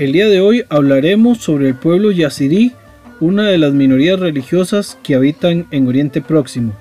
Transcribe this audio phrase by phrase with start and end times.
[0.00, 2.72] El día de hoy hablaremos sobre el pueblo yazidí,
[3.20, 6.72] una de las minorías religiosas que habitan en Oriente Próximo.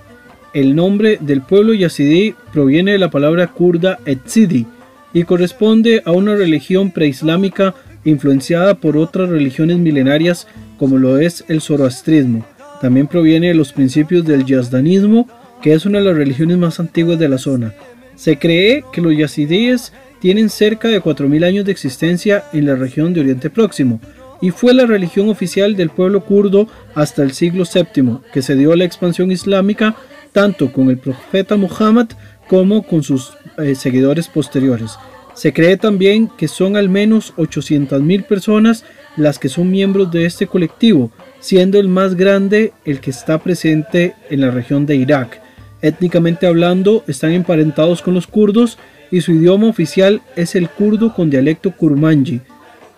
[0.54, 4.68] El nombre del pueblo yazidí proviene de la palabra kurda etzidi
[5.12, 11.60] y corresponde a una religión preislámica influenciada por otras religiones milenarias como lo es el
[11.60, 12.46] zoroastrismo.
[12.80, 15.28] También proviene de los principios del yazdanismo,
[15.62, 17.74] que es una de las religiones más antiguas de la zona.
[18.16, 23.14] Se cree que los yazidíes tienen cerca de 4.000 años de existencia en la región
[23.14, 24.00] de Oriente Próximo
[24.42, 28.72] y fue la religión oficial del pueblo kurdo hasta el siglo VII, que se dio
[28.72, 29.96] a la expansión islámica
[30.32, 32.10] tanto con el profeta Muhammad
[32.48, 34.98] como con sus eh, seguidores posteriores.
[35.34, 38.84] Se cree también que son al menos 800.000 personas
[39.16, 44.16] las que son miembros de este colectivo, siendo el más grande el que está presente
[44.30, 45.42] en la región de Irak.
[45.82, 48.78] Étnicamente hablando, están emparentados con los kurdos
[49.12, 52.42] y su idioma oficial es el kurdo con dialecto kurmanji.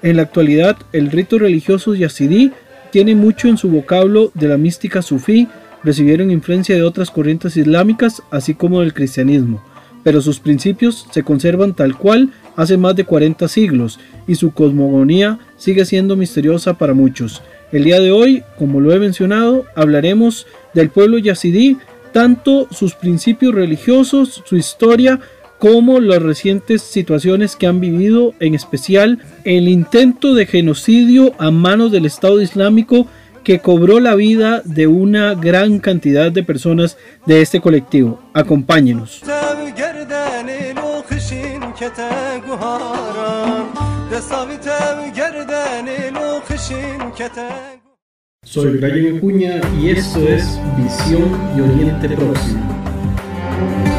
[0.01, 2.51] En la actualidad, el rito religioso yazidí
[2.91, 5.47] tiene mucho en su vocablo de la mística sufí,
[5.83, 9.63] recibieron influencia de otras corrientes islámicas, así como del cristianismo,
[10.03, 15.39] pero sus principios se conservan tal cual hace más de 40 siglos y su cosmogonía
[15.57, 17.41] sigue siendo misteriosa para muchos.
[17.71, 21.77] El día de hoy, como lo he mencionado, hablaremos del pueblo yazidí,
[22.11, 25.19] tanto sus principios religiosos, su historia,
[25.59, 31.91] como las recientes situaciones que han vivido, en especial el intento de genocidio a manos
[31.91, 33.07] del Estado Islámico
[33.43, 38.19] que cobró la vida de una gran cantidad de personas de este colectivo.
[38.33, 39.21] Acompáñenos.
[48.43, 53.90] Soy Brian Acuña y esto es Visión y Oriente Próximo.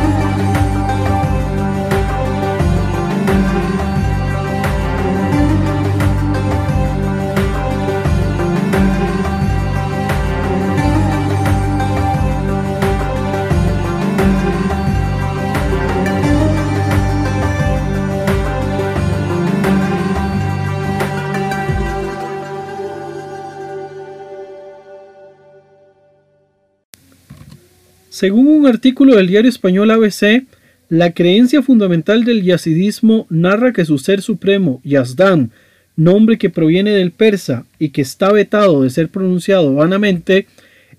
[28.22, 30.44] Según un artículo del diario español ABC,
[30.88, 35.50] la creencia fundamental del yazidismo narra que su ser supremo, Yazdan,
[35.96, 40.46] nombre que proviene del persa y que está vetado de ser pronunciado vanamente,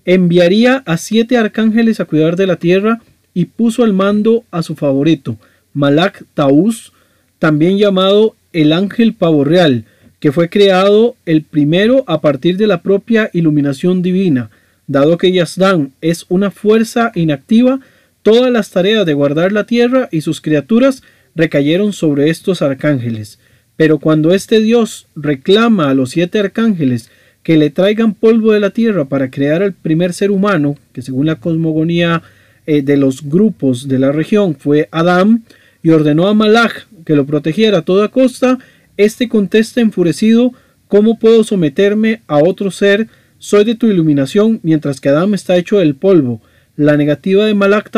[0.04, 3.00] enviaría a siete arcángeles a cuidar de la tierra
[3.32, 5.38] y puso al mando a su favorito,
[5.72, 6.92] Malak Taus,
[7.38, 9.86] también llamado el ángel pavo real,
[10.20, 14.50] que fue creado el primero a partir de la propia iluminación divina,
[14.86, 17.80] Dado que Yazdan es una fuerza inactiva,
[18.22, 21.02] todas las tareas de guardar la tierra y sus criaturas
[21.34, 23.38] recayeron sobre estos arcángeles.
[23.76, 27.10] Pero cuando este Dios reclama a los siete arcángeles
[27.42, 31.26] que le traigan polvo de la tierra para crear al primer ser humano, que según
[31.26, 32.22] la cosmogonía
[32.66, 35.44] eh, de los grupos de la región fue Adán,
[35.82, 38.58] y ordenó a Malach que lo protegiera a toda costa,
[38.96, 40.52] éste contesta enfurecido
[40.88, 43.08] ¿Cómo puedo someterme a otro ser
[43.44, 46.40] soy de tu iluminación, mientras que Adán está hecho del polvo.
[46.76, 47.90] La negativa de Malak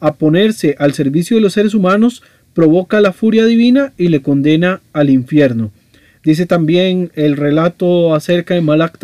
[0.00, 2.22] a ponerse al servicio de los seres humanos
[2.54, 5.72] provoca la furia divina y le condena al infierno.
[6.24, 8.98] Dice también el relato acerca de Malak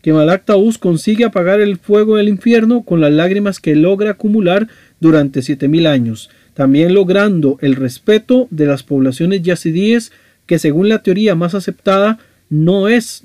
[0.00, 0.44] que Malak
[0.78, 4.68] consigue apagar el fuego del infierno con las lágrimas que logra acumular
[4.98, 10.10] durante siete mil años, también logrando el respeto de las poblaciones yazidíes
[10.46, 12.18] que según la teoría más aceptada
[12.48, 13.24] no es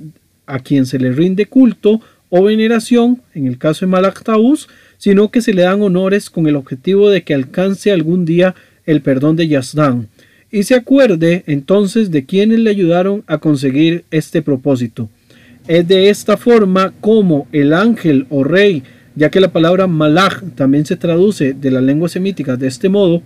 [0.53, 5.41] a quien se le rinde culto o veneración, en el caso de Malaktaus, sino que
[5.41, 9.47] se le dan honores con el objetivo de que alcance algún día el perdón de
[9.47, 10.07] Yazdan,
[10.51, 15.09] y se acuerde entonces de quienes le ayudaron a conseguir este propósito.
[15.67, 18.83] Es de esta forma como el ángel o rey,
[19.15, 23.21] ya que la palabra malach también se traduce de la lengua semítica de este modo,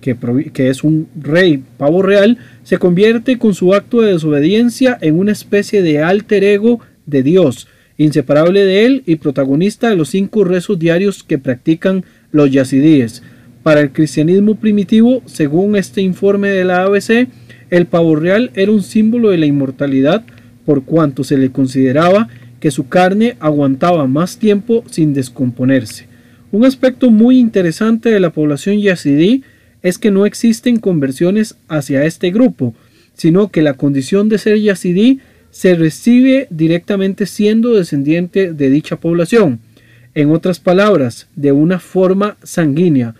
[0.00, 5.32] que, es un rey pavo real, se convierte con su acto de desobediencia en una
[5.32, 10.78] especie de alter ego de Dios, inseparable de él y protagonista de los cinco rezos
[10.78, 13.22] diarios que practican los yazidíes.
[13.62, 17.28] Para el cristianismo primitivo, según este informe de la ABC,
[17.70, 20.24] el pavo real era un símbolo de la inmortalidad
[20.64, 22.28] por cuanto se le consideraba
[22.60, 26.06] que su carne aguantaba más tiempo sin descomponerse.
[26.50, 29.42] Un aspecto muy interesante de la población yazidí
[29.82, 32.74] es que no existen conversiones hacia este grupo,
[33.14, 35.20] sino que la condición de ser yazidí
[35.50, 39.60] se recibe directamente siendo descendiente de dicha población,
[40.14, 43.14] en otras palabras, de una forma sanguínea.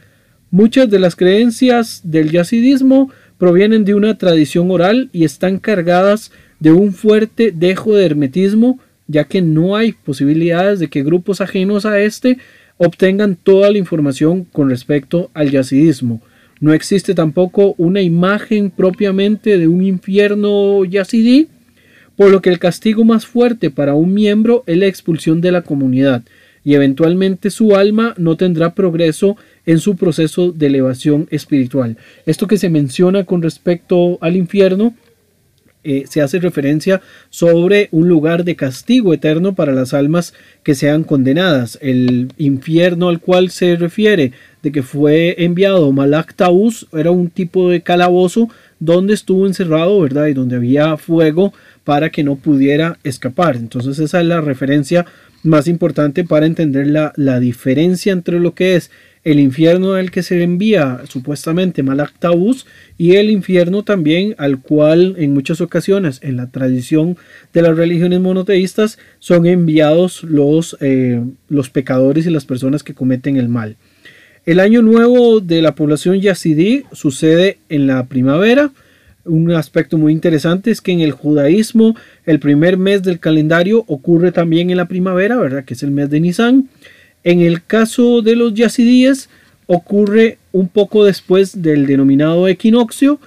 [0.50, 6.72] Muchas de las creencias del yazidismo provienen de una tradición oral y están cargadas de
[6.72, 12.00] un fuerte dejo de hermetismo, ya que no hay posibilidades de que grupos ajenos a
[12.00, 12.38] este
[12.78, 16.20] obtengan toda la información con respecto al yazidismo.
[16.60, 21.48] No existe tampoco una imagen propiamente de un infierno yazidí,
[22.16, 25.62] por lo que el castigo más fuerte para un miembro es la expulsión de la
[25.62, 26.22] comunidad
[26.64, 31.96] y eventualmente su alma no tendrá progreso en su proceso de elevación espiritual.
[32.26, 34.94] Esto que se menciona con respecto al infierno
[35.84, 37.00] eh, se hace referencia
[37.30, 41.78] sobre un lugar de castigo eterno para las almas que sean condenadas.
[41.80, 44.32] El infierno al cual se refiere
[44.62, 46.34] de que fue enviado Malak
[46.92, 48.48] era un tipo de calabozo
[48.80, 50.26] donde estuvo encerrado, ¿verdad?
[50.26, 51.52] Y donde había fuego
[51.84, 53.56] para que no pudiera escapar.
[53.56, 55.06] Entonces esa es la referencia
[55.42, 58.90] más importante para entender la, la diferencia entre lo que es
[59.24, 62.14] el infierno al que se envía supuestamente Malak
[62.96, 67.16] y el infierno también al cual en muchas ocasiones en la tradición
[67.52, 73.36] de las religiones monoteístas son enviados los, eh, los pecadores y las personas que cometen
[73.36, 73.76] el mal.
[74.48, 78.70] El año nuevo de la población yazidí sucede en la primavera.
[79.26, 84.32] Un aspecto muy interesante es que en el judaísmo el primer mes del calendario ocurre
[84.32, 85.66] también en la primavera, ¿verdad?
[85.66, 86.70] Que es el mes de Nisan.
[87.24, 89.28] En el caso de los yazidíes
[89.66, 93.20] ocurre un poco después del denominado equinoccio.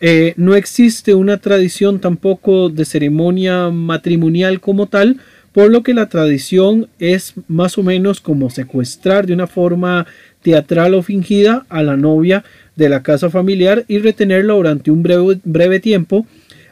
[0.00, 5.18] Eh, no existe una tradición tampoco de ceremonia matrimonial como tal,
[5.52, 10.06] por lo que la tradición es más o menos como secuestrar de una forma
[10.42, 12.44] teatral o fingida a la novia
[12.76, 16.26] de la casa familiar y retenerla durante un breve, breve tiempo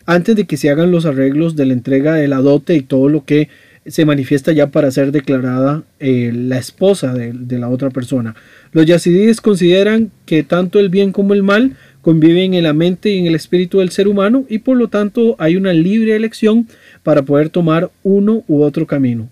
[0.06, 3.08] antes de que se hagan los arreglos de la entrega de la dote y todo
[3.08, 3.48] lo que
[3.86, 8.34] se manifiesta ya para ser declarada eh, la esposa de, la otra persona.
[8.72, 13.18] Los yazidíes consideran que tanto el bien como el mal conviven en la mente y
[13.18, 16.68] en el espíritu del ser humano y por lo tanto hay una libre elección
[17.02, 19.28] para poder tomar uno u otro camino.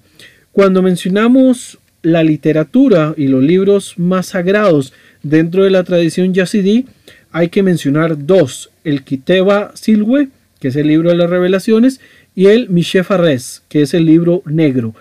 [0.52, 4.92] Cuando mencionamos la literatura y los libros más sagrados
[5.22, 6.86] dentro de la tradición yazidí,
[7.32, 10.28] hay que mencionar dos, el Kiteba Silwe,
[10.60, 12.00] que es el libro de las revelaciones,
[12.36, 14.94] y el Mishefares, que es el libro negro.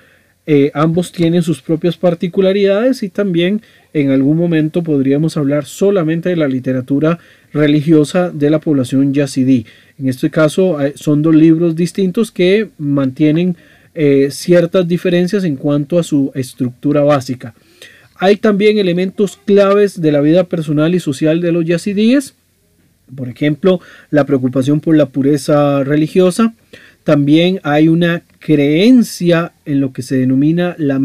[0.45, 3.61] Eh, ambos tienen sus propias particularidades y también
[3.93, 7.19] en algún momento podríamos hablar solamente de la literatura
[7.53, 9.65] religiosa de la población yazidí.
[9.99, 13.55] En este caso eh, son dos libros distintos que mantienen
[13.95, 17.53] eh, ciertas diferencias en cuanto a su estructura básica.
[18.15, 22.35] Hay también elementos claves de la vida personal y social de los yazidíes,
[23.15, 23.79] por ejemplo,
[24.09, 26.53] la preocupación por la pureza religiosa,
[27.03, 30.99] también hay una creencia en lo que se denomina la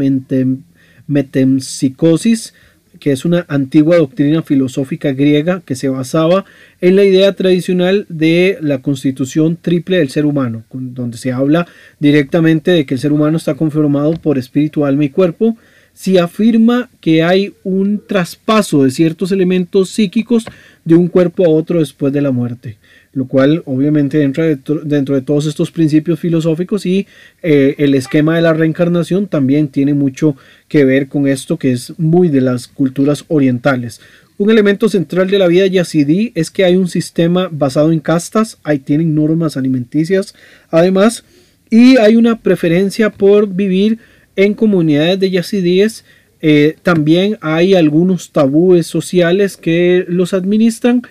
[1.07, 2.55] metempsicosis,
[2.99, 6.45] que es una antigua doctrina filosófica griega que se basaba
[6.81, 11.67] en la idea tradicional de la constitución triple del ser humano, donde se habla
[11.99, 15.57] directamente de que el ser humano está conformado por espíritu, alma y cuerpo.
[15.99, 20.45] Se afirma que hay un traspaso de ciertos elementos psíquicos
[20.85, 22.79] de un cuerpo a otro después de la muerte
[23.19, 27.09] lo cual obviamente entra dentro de todos estos principios filosóficos y
[27.43, 30.37] eh, el esquema de la reencarnación también tiene mucho
[30.69, 34.01] que ver con esto que es muy de las culturas orientales.
[34.37, 38.59] Un elemento central de la vida yazidí es que hay un sistema basado en castas,
[38.63, 40.37] ahí tienen normas alimenticias
[40.71, 41.25] además,
[41.71, 43.99] y hay una preferencia por vivir
[44.39, 46.05] en comunidades de yazidíes.
[46.41, 51.03] Eh, también hay algunos tabúes sociales que los administran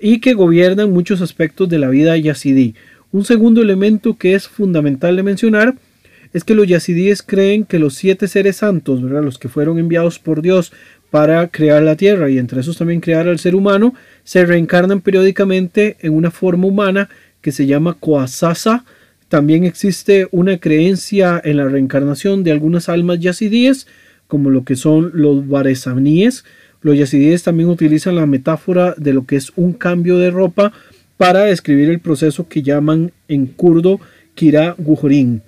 [0.00, 2.74] y que gobiernan muchos aspectos de la vida yazidí.
[3.12, 5.76] Un segundo elemento que es fundamental de mencionar
[6.32, 10.42] es que los yazidíes creen que los siete seres santos, los que fueron enviados por
[10.42, 10.72] Dios
[11.10, 15.98] para crear la tierra y entre esos también crear al ser humano, se reencarnan periódicamente
[16.00, 17.08] en una forma humana
[17.42, 18.84] que se llama Koasasa.
[19.32, 23.86] También existe una creencia en la reencarnación de algunas almas yazidíes,
[24.28, 26.44] como lo que son los baresaníes,
[26.82, 30.74] los yazidíes también utilizan la metáfora de lo que es un cambio de ropa
[31.16, 34.00] para describir el proceso que llaman en kurdo
[34.34, 35.40] Kira Gujorin.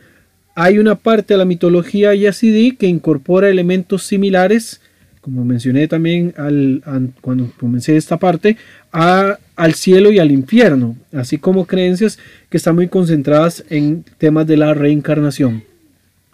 [0.54, 4.80] Hay una parte de la mitología yazidí que incorpora elementos similares,
[5.24, 6.82] como mencioné también al,
[7.22, 8.58] cuando comencé esta parte,
[8.90, 12.18] al cielo y al infierno, así como creencias
[12.50, 15.64] que están muy concentradas en temas de la reencarnación.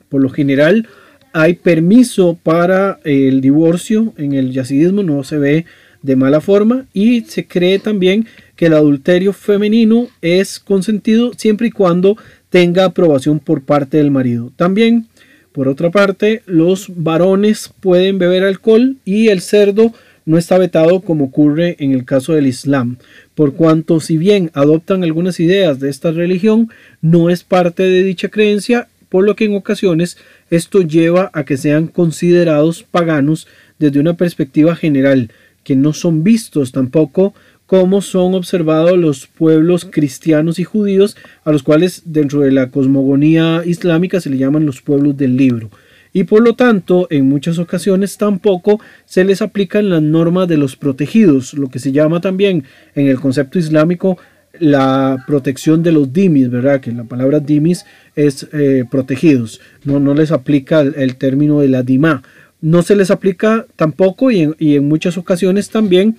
[0.09, 0.89] Por lo general,
[1.33, 5.67] hay permiso para el divorcio en el yacidismo, no se ve
[6.03, 11.71] de mala forma y se cree también que el adulterio femenino es consentido siempre y
[11.71, 12.17] cuando
[12.49, 14.51] tenga aprobación por parte del marido.
[14.57, 15.07] También,
[15.53, 19.93] por otra parte, los varones pueden beber alcohol y el cerdo
[20.25, 22.99] no está vetado como ocurre en el caso del Islam,
[23.35, 28.29] por cuanto si bien adoptan algunas ideas de esta religión, no es parte de dicha
[28.29, 30.19] creencia, por lo que en ocasiones
[30.51, 35.31] esto lleva a que sean considerados paganos desde una perspectiva general,
[35.65, 37.35] que no son vistos tampoco
[37.71, 43.63] como son observados los pueblos cristianos y judíos, a los cuales dentro de la cosmogonía
[43.65, 45.71] islámica se le llaman los pueblos del libro.
[46.13, 50.75] Y por lo tanto en muchas ocasiones tampoco se les aplican las normas de los
[50.75, 52.65] protegidos, lo que se llama también
[52.97, 54.19] en el concepto islámico
[54.59, 56.81] la protección de los dimis, ¿verdad?
[56.81, 57.87] Que la palabra dimis
[58.17, 62.25] es eh, protegidos, no, no les aplica el, término de la dima,
[62.61, 66.17] no se les aplica tampoco y en, y en muchas ocasiones también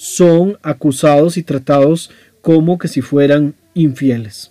[0.00, 4.50] son acusados y tratados como que si fueran infieles.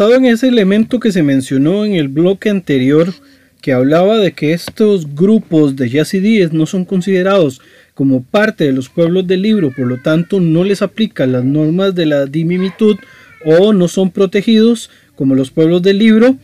[0.00, 3.12] Basado en ese elemento que se mencionó en el bloque anterior,
[3.60, 7.60] que hablaba de que estos grupos de yazidíes no son considerados
[7.92, 11.94] como parte de los pueblos del libro, por lo tanto no les aplican las normas
[11.94, 12.96] de la dimimitud
[13.44, 16.38] o no son protegidos como los pueblos del libro,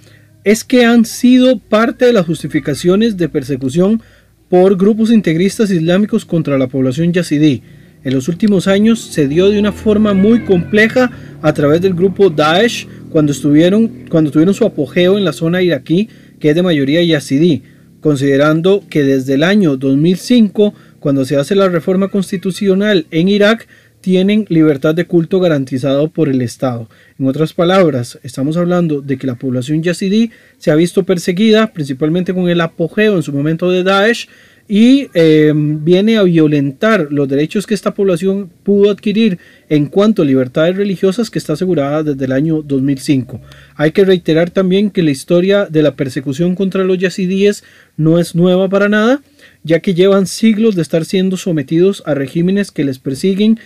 [0.45, 4.03] es que han sido parte de las justificaciones de persecución
[4.51, 7.63] por grupos integristas islámicos contra la población yazidí.
[8.05, 11.11] En los últimos años se dio de una forma muy compleja
[11.43, 16.09] a través del grupo Daesh cuando, estuvieron, cuando tuvieron su apogeo en la zona iraquí,
[16.41, 17.63] que es de mayoría yazidí,
[18.01, 23.67] considerando que desde el año 2005, cuando se hace la reforma constitucional en Irak,
[24.01, 26.89] tienen libertad de culto garantizado por el Estado.
[27.19, 32.33] En otras palabras, estamos hablando de que la población yazidí se ha visto perseguida, principalmente
[32.33, 34.29] con el apogeo en su momento de Daesh,
[34.69, 39.39] y em, viene a violentar los derechos que esta población pudo adquirir
[39.69, 43.41] en cuanto a libertades religiosas que está asegurada desde el año 2005.
[43.75, 47.65] Hay que reiterar también que la historia de la persecución contra los yazidíes
[47.97, 49.23] no es nueva para nada,
[49.65, 53.59] ya que llevan siglos de estar siendo sometidos a regímenes que les persiguen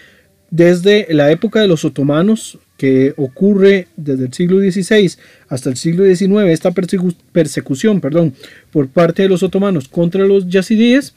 [0.50, 5.12] desde la época de los otomanos, que ocurre desde el siglo XVI
[5.48, 8.32] hasta el siglo XIX, esta persecución perdón,
[8.72, 11.14] por parte de los otomanos contra los yazidíes,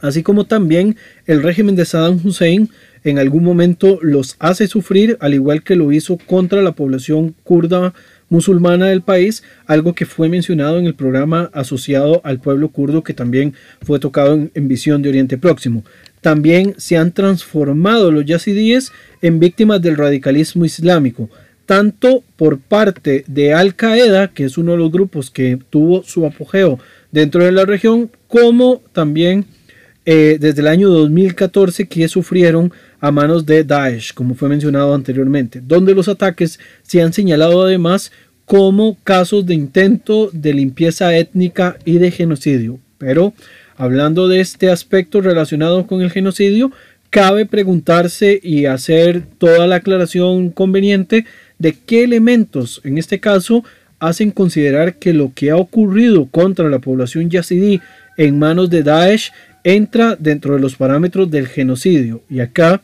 [0.00, 0.96] así como también
[1.26, 2.70] el régimen de Saddam Hussein
[3.04, 7.94] en algún momento los hace sufrir, al igual que lo hizo contra la población kurda
[8.28, 13.14] musulmana del país, algo que fue mencionado en el programa asociado al pueblo kurdo que
[13.14, 15.84] también fue tocado en, en Visión de Oriente Próximo.
[16.20, 21.30] También se han transformado los yazidíes en víctimas del radicalismo islámico,
[21.64, 26.26] tanto por parte de Al Qaeda, que es uno de los grupos que tuvo su
[26.26, 26.78] apogeo
[27.12, 29.46] dentro de la región, como también
[30.10, 35.60] eh, desde el año 2014 que sufrieron a manos de Daesh, como fue mencionado anteriormente,
[35.62, 38.10] donde los ataques se han señalado además
[38.46, 42.78] como casos de intento de limpieza étnica y de genocidio.
[42.96, 43.34] Pero
[43.76, 46.72] hablando de este aspecto relacionado con el genocidio,
[47.10, 51.26] cabe preguntarse y hacer toda la aclaración conveniente
[51.58, 53.62] de qué elementos, en este caso,
[53.98, 57.82] hacen considerar que lo que ha ocurrido contra la población yazidí
[58.16, 59.30] en manos de Daesh
[59.76, 62.22] entra dentro de los parámetros del genocidio.
[62.30, 62.82] Y acá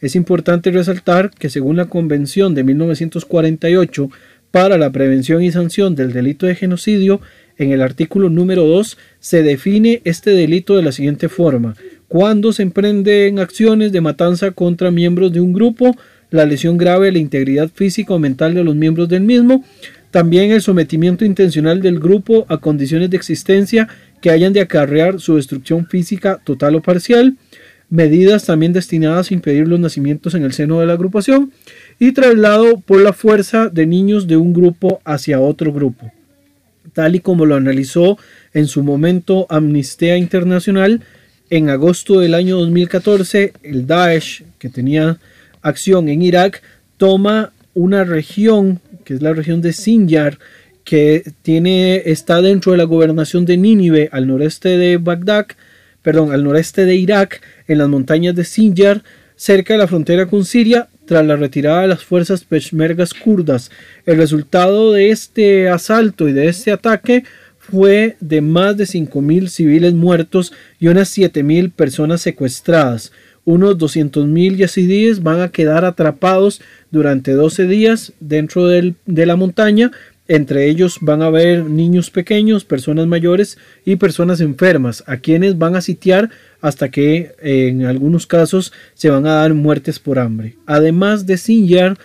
[0.00, 4.10] es importante resaltar que según la Convención de 1948
[4.50, 7.20] para la prevención y sanción del delito de genocidio,
[7.58, 11.74] en el artículo número 2 se define este delito de la siguiente forma.
[12.08, 15.94] Cuando se emprenden acciones de matanza contra miembros de un grupo,
[16.30, 19.64] la lesión grave de la integridad física o mental de los miembros del mismo,
[20.10, 23.88] también el sometimiento intencional del grupo a condiciones de existencia
[24.22, 27.36] que hayan de acarrear su destrucción física total o parcial,
[27.90, 31.52] medidas también destinadas a impedir los nacimientos en el seno de la agrupación
[31.98, 36.10] y traslado por la fuerza de niños de un grupo hacia otro grupo.
[36.94, 38.16] Tal y como lo analizó
[38.54, 41.02] en su momento Amnistía Internacional,
[41.50, 45.18] en agosto del año 2014, el Daesh, que tenía
[45.60, 46.62] acción en Irak,
[46.96, 50.38] toma una región, que es la región de Sinjar,
[50.84, 55.46] que tiene, está dentro de la gobernación de Nínive, al noreste de Bagdad,
[56.02, 59.02] perdón, al noreste de Irak, en las montañas de Sinjar,
[59.36, 63.70] cerca de la frontera con Siria, tras la retirada de las fuerzas peshmergas kurdas.
[64.06, 67.24] El resultado de este asalto y de este ataque
[67.58, 73.12] fue de más de 5.000 civiles muertos y unas 7.000 personas secuestradas.
[73.44, 76.60] Unos 200.000 yazidíes van a quedar atrapados
[76.92, 79.90] durante 12 días dentro de la montaña
[80.34, 85.76] entre ellos van a haber niños pequeños, personas mayores y personas enfermas, a quienes van
[85.76, 86.30] a sitiar
[86.62, 90.56] hasta que en algunos casos se van a dar muertes por hambre.
[90.64, 91.98] Además de Sinjar,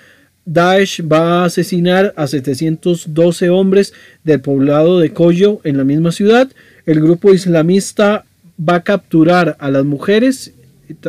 [0.43, 3.93] Daesh va a asesinar a 712 hombres
[4.25, 6.49] del poblado de Koyo en la misma ciudad.
[6.85, 8.25] El grupo islamista
[8.59, 10.53] va a capturar a las mujeres,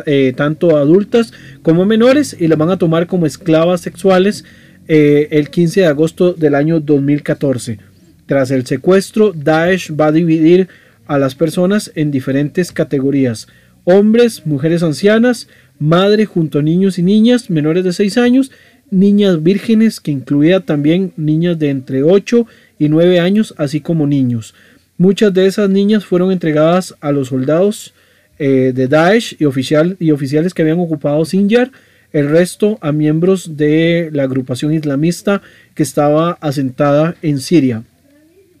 [0.05, 4.45] eh, tanto adultas como menores, y las van a tomar como esclavas sexuales
[4.91, 7.77] eh, el 15 de agosto del año 2014.
[8.25, 10.67] Tras el secuestro, Daesh va a dividir
[11.05, 13.47] a las personas en diferentes categorías.
[13.83, 15.47] Hombres, mujeres ancianas,
[15.77, 18.51] madre junto a niños y niñas menores de 6 años,
[18.89, 22.47] niñas vírgenes, que incluía también niñas de entre 8
[22.79, 24.55] y 9 años, así como niños.
[24.97, 27.93] Muchas de esas niñas fueron entregadas a los soldados
[28.39, 31.71] eh, de Daesh y, y oficiales que habían ocupado Sinjar
[32.11, 35.41] el resto a miembros de la agrupación islamista
[35.75, 37.83] que estaba asentada en Siria.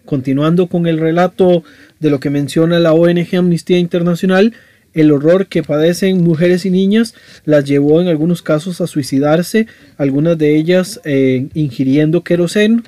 [0.05, 1.63] Continuando con el relato
[1.99, 4.53] de lo que menciona la ONG Amnistía Internacional,
[4.93, 7.13] el horror que padecen mujeres y niñas
[7.45, 12.83] las llevó en algunos casos a suicidarse, algunas de ellas eh, ingiriendo queroseno,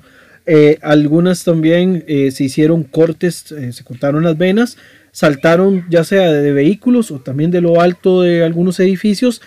[0.47, 4.78] eh, algunas también eh, se hicieron cortes, se cortaron las venas,
[5.12, 9.41] saltaron ya sea de vehículos o también de lo alto de algunos edificios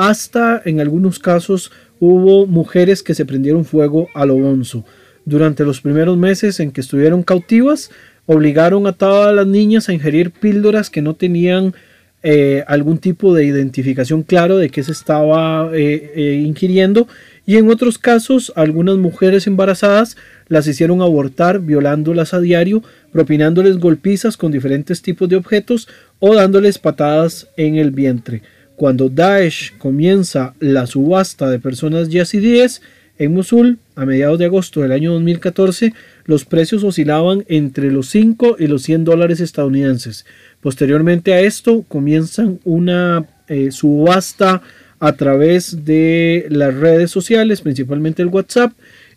[0.00, 4.86] hasta en algunos casos hubo mujeres que se prendieron fuego a lo bonzo.
[5.26, 7.90] Durante los primeros meses en que estuvieron cautivas,
[8.24, 11.74] obligaron a todas las niñas a ingerir píldoras que no tenían
[12.22, 17.06] eh, algún tipo de identificación claro de qué se estaba eh, eh, ingiriendo
[17.44, 20.16] y en otros casos algunas mujeres embarazadas
[20.48, 22.82] las hicieron abortar violándolas a diario,
[23.12, 25.88] propinándoles golpizas con diferentes tipos de objetos
[26.20, 28.42] o dándoles patadas en el vientre.
[28.80, 32.80] Cuando Daesh comienza la subasta de personas yazidíes
[33.18, 35.92] en Mosul a mediados de agosto del año 2014,
[36.24, 40.24] los precios oscilaban entre los 5 y los 100 dólares estadounidenses.
[40.62, 44.62] Posteriormente a esto comienzan una eh, subasta
[44.98, 48.72] a través de las redes sociales, principalmente el WhatsApp,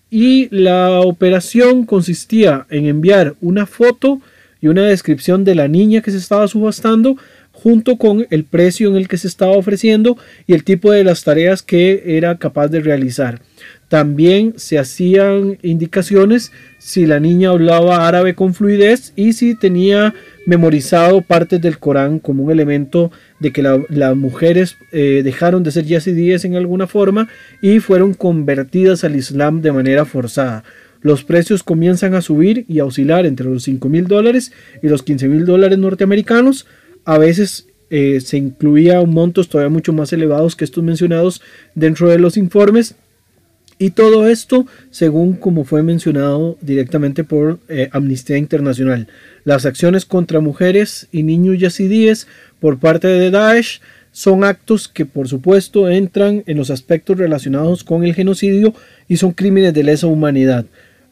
[0.10, 4.20] y la operación consistía en enviar una foto
[4.60, 7.16] y una descripción de la niña que se estaba subastando
[7.64, 11.24] junto con el precio en el que se estaba ofreciendo y el tipo de las
[11.24, 13.40] tareas que era capaz de realizar.
[13.88, 20.14] También se hacían indicaciones si la niña hablaba árabe con fluidez y si tenía
[20.46, 25.86] memorizado partes del Corán como un elemento de que las mujeres eh, dejaron de ser
[25.86, 27.30] yazidíes en alguna forma
[27.62, 30.66] y fueron convertidas al Islam de manera forzada.
[31.02, 35.04] Los precios comienzan a subir y a oscilar entre los 5 mil dólares y los
[35.04, 36.66] 15 mil dólares norteamericanos,
[37.06, 41.42] a veces eh, se incluía montos todavía mucho más elevados que estos mencionados
[41.76, 42.96] dentro de los informes.
[43.80, 49.08] Y todo esto según como fue mencionado directamente por eh, Amnistía Internacional.
[49.44, 52.28] Las acciones contra mujeres y niños yazidíes
[52.60, 58.04] por parte de Daesh son actos que por supuesto entran en los aspectos relacionados con
[58.06, 58.74] el genocidio
[59.08, 60.66] y son crímenes de lesa humanidad.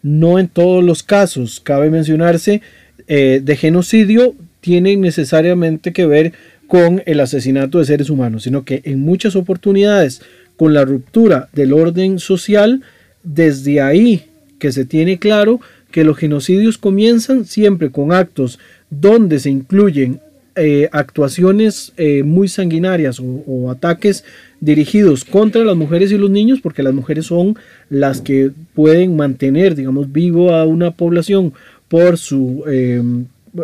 [0.04, 2.62] No en todos los casos, cabe mencionarse,
[3.08, 6.34] eh, de genocidio tienen necesariamente que ver
[6.68, 10.22] con el asesinato de seres humanos, sino que en muchas oportunidades
[10.56, 12.82] con la ruptura del orden social,
[13.24, 14.26] desde ahí
[14.58, 15.60] que se tiene claro
[15.92, 20.22] que los genocidios comienzan siempre con actos donde se incluyen
[20.56, 24.24] eh, actuaciones eh, muy sanguinarias o, ataques
[24.60, 27.58] dirigidos contra las mujeres y los niños, porque las mujeres son
[27.90, 31.54] las que pueden mantener, digamos, vivo a una población
[31.88, 33.02] por su eh,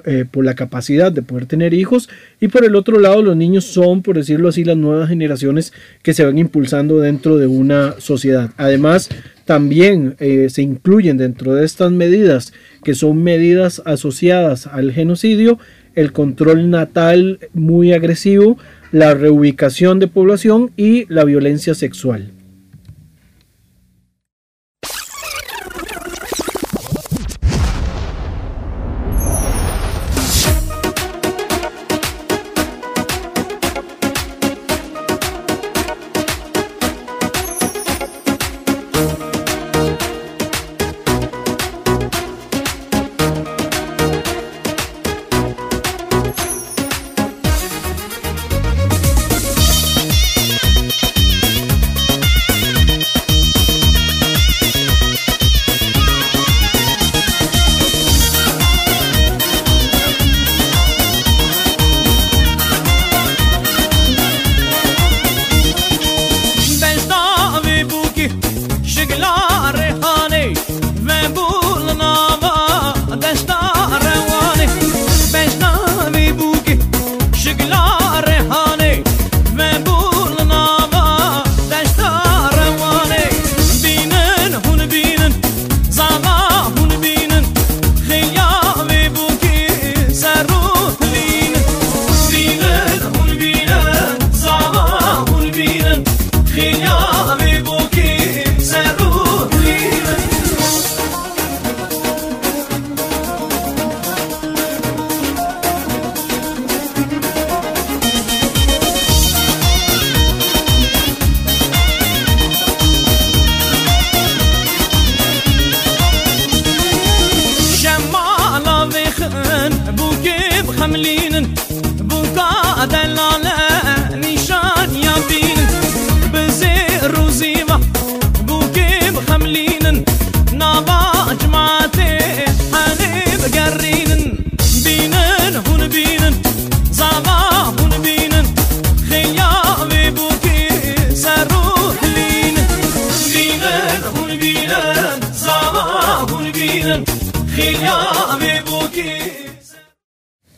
[0.05, 2.09] eh, por la capacidad de poder tener hijos
[2.41, 5.71] y por el otro lado los niños son, por decirlo así, las nuevas generaciones
[6.03, 8.51] que se van impulsando dentro de una sociedad.
[8.57, 9.09] Además,
[9.45, 15.57] también eh, se incluyen dentro de estas medidas, que son medidas asociadas al genocidio,
[15.95, 18.57] el control natal muy agresivo,
[18.91, 22.31] la reubicación de población y la violencia sexual.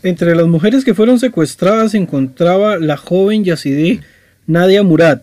[0.10, 4.00] Entre las mujeres que fueron secuestradas se encontraba la joven yazidí
[4.48, 5.22] Nadia Murad,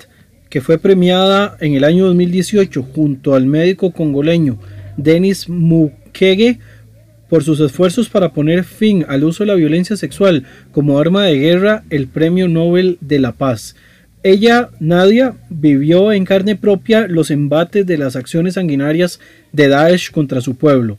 [0.48, 4.60] que fue premiada en el año 2018 junto al médico congoleño
[4.96, 6.60] Denis Mukwege
[7.28, 11.36] por sus esfuerzos para poner fin al uso de la violencia sexual como arma de
[11.36, 13.74] guerra, el Premio Nobel de la Paz.
[14.22, 19.18] Ella, Nadia, vivió en carne propia los embates de las acciones sanguinarias
[19.50, 20.96] de Daesh contra su pueblo.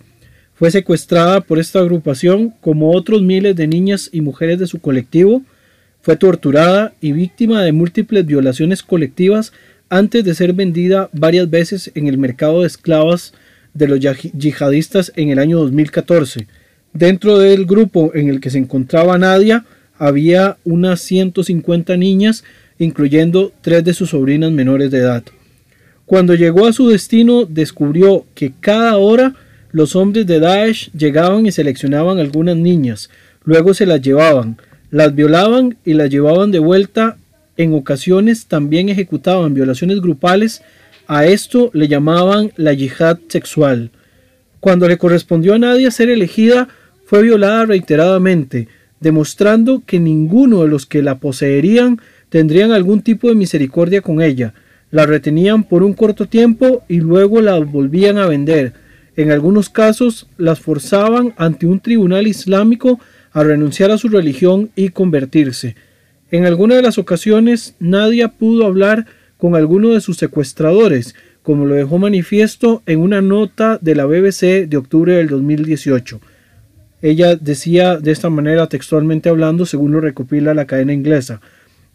[0.58, 5.44] Fue secuestrada por esta agrupación como otros miles de niñas y mujeres de su colectivo.
[6.02, 9.54] Fue torturada y víctima de múltiples violaciones colectivas
[9.90, 13.36] antes de ser vendida varias veces en el mercado de esclavas
[13.76, 16.48] de los yihadistas en el año 2014.
[16.92, 19.64] Dentro del grupo en el que se encontraba Nadia
[20.00, 22.44] había unas 150 niñas,
[22.80, 25.24] incluyendo tres de sus sobrinas menores de edad.
[26.08, 29.36] Cuando llegó a su destino descubrió que cada hora
[29.78, 33.12] los hombres de Daesh llegaban y seleccionaban algunas niñas,
[33.44, 34.58] luego se las llevaban,
[34.90, 37.18] las violaban y las llevaban de vuelta.
[37.58, 40.64] En ocasiones también ejecutaban violaciones grupales.
[41.06, 43.92] A esto le llamaban la yihad sexual.
[44.60, 46.70] Cuando le correspondió a nadie ser elegida,
[47.06, 53.36] fue violada reiteradamente, demostrando que ninguno de los que la poseerían tendrían algún tipo de
[53.36, 54.56] misericordia con ella.
[54.90, 58.87] La retenían por un corto tiempo y luego la volvían a vender
[59.18, 63.00] en algunos casos las forzaban ante un tribunal islámico
[63.32, 65.76] a renunciar a su religión y convertirse.
[66.30, 71.74] En alguna de las ocasiones Nadia pudo hablar con alguno de sus secuestradores, como lo
[71.74, 76.22] dejó manifiesto en una nota de la BBC de octubre del 2018.
[77.02, 81.42] Ella decía de esta manera textualmente hablando, según lo recopila la cadena inglesa.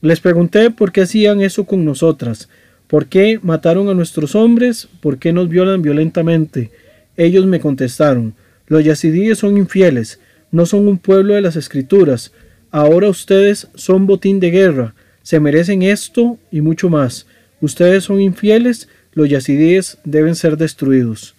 [0.00, 2.48] Les pregunté por qué hacían eso con nosotras,
[2.88, 6.72] por qué mataron a nuestros hombres, por qué nos violan violentamente
[7.16, 8.34] Ellos me contestaron,
[8.66, 10.20] los yazidíes son infieles,
[10.50, 12.32] no son un pueblo de las escrituras,
[12.70, 17.26] ahora ustedes son botín de guerra, se merecen esto y mucho más.
[17.60, 21.34] Ustedes son infieles, los yazidíes deben ser destruidos.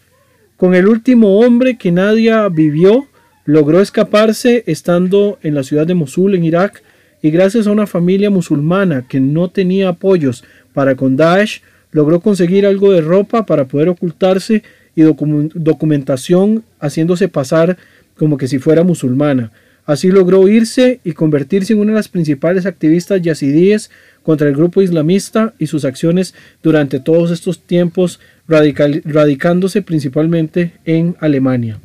[0.57, 3.07] Con el último hombre que Nadia vivió,
[3.45, 6.83] logró escaparse estando en la ciudad de Mosul, en Irak,
[7.21, 12.65] y gracias a una familia musulmana que no tenía apoyos para con Daesh, logró conseguir
[12.65, 14.63] algo de ropa para poder ocultarse
[14.95, 17.77] y documentación haciéndose pasar
[18.15, 19.51] como que si fuera musulmana.
[19.85, 23.91] Así logró irse y convertirse en una de las principales activistas yazidíes
[24.23, 31.79] contra el grupo islamista y sus acciones durante todos estos tiempos, radicándose principalmente en Alemania.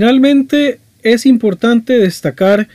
[0.00, 2.68] Finalmente, es importante destacar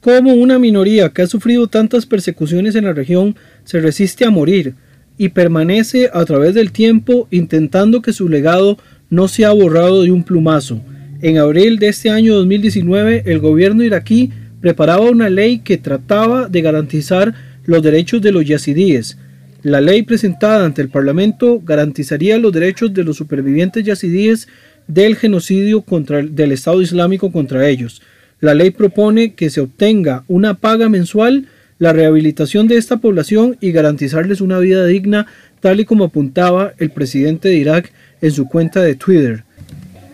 [0.00, 4.74] cómo una minoría que ha sufrido tantas persecuciones en la región se resiste a morir
[5.16, 8.78] y permanece a través del tiempo intentando que su legado
[9.10, 10.82] no sea borrado de un plumazo.
[11.20, 16.62] En abril de este año 2019, el gobierno iraquí preparaba una ley que trataba de
[16.62, 17.32] garantizar
[17.64, 19.18] los derechos de los yazidíes.
[19.62, 24.48] La ley presentada ante el Parlamento garantizaría los derechos de los supervivientes yazidíes
[24.86, 28.02] del genocidio contra del Estado Islámico contra ellos.
[28.40, 31.46] La ley propone que se obtenga una paga mensual,
[31.78, 35.26] la rehabilitación de esta población y garantizarles una vida digna,
[35.60, 39.44] tal y como apuntaba el presidente de Irak en su cuenta de Twitter.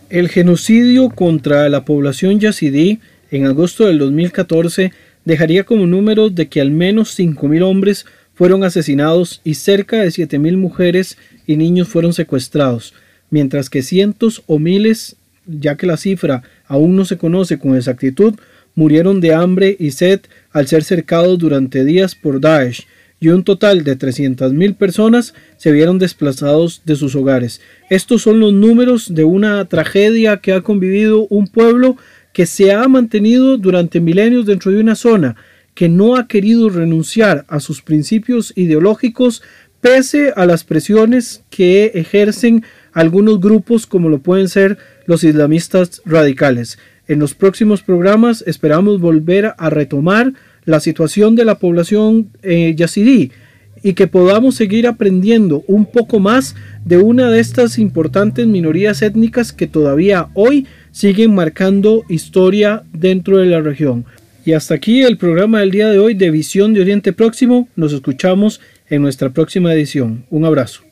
[0.09, 2.99] El genocidio contra la población yazidí
[3.31, 4.91] en agosto del 2014
[5.25, 10.57] dejaría como número de que al menos 5.000 hombres fueron asesinados y cerca de 7.000
[10.57, 12.93] mujeres y niños fueron secuestrados
[13.29, 15.15] mientras que cientos o miles,
[15.45, 18.35] ya que la cifra aún no se conoce con exactitud,
[18.75, 22.85] murieron de hambre y sed al ser cercados durante días por Daesh,
[23.19, 27.59] y un total de 300.000 personas se vieron desplazados de sus hogares.
[27.89, 31.97] Estos son los números de una tragedia que ha convivido un pueblo
[32.31, 35.35] que se ha mantenido durante milenios dentro de una zona,
[35.73, 39.41] que no ha querido renunciar a sus principios ideológicos
[39.81, 46.77] pese a las presiones que ejercen algunos grupos como lo pueden ser los islamistas radicales.
[47.07, 50.33] En los próximos programas esperamos volver a retomar
[50.65, 52.75] la situación de la población eh,
[53.81, 59.53] y que podamos seguir aprendiendo un poco más de una de estas importantes minorías étnicas
[59.53, 64.05] que todavía hoy siguen marcando historia dentro de la región.
[64.45, 67.67] Y hasta aquí el programa del día de hoy de Visión de Oriente Próximo.
[67.75, 70.25] Nos escuchamos en nuestra próxima edición.
[70.29, 70.88] Un abrazo.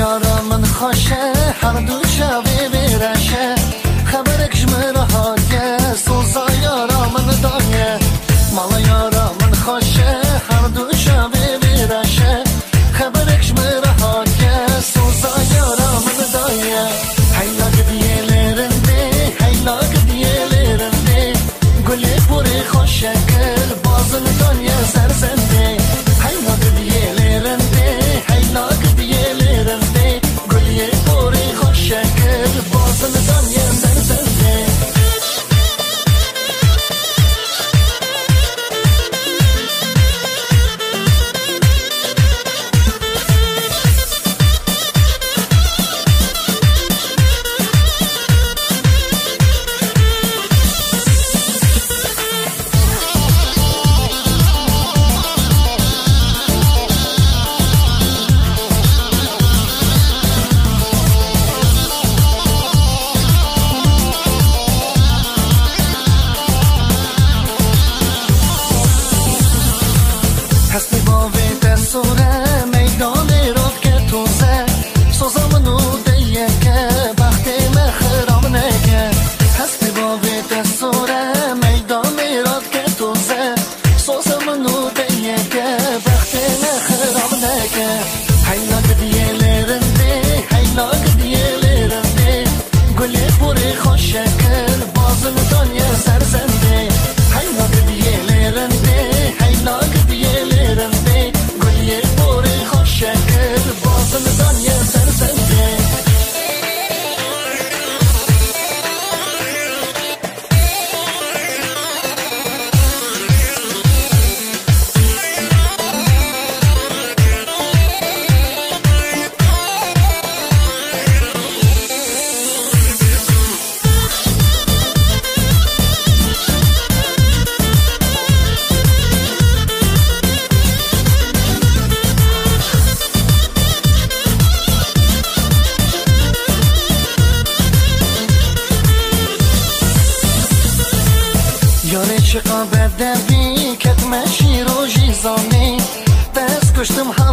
[0.00, 1.32] یارا من خوشه
[1.62, 3.79] هر دو شبی بیرشه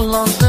[0.08, 0.47] long